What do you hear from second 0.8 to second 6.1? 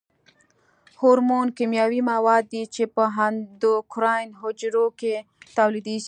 هورمون کیمیاوي مواد دي چې په اندوکراین حجرو کې تولیدیږي.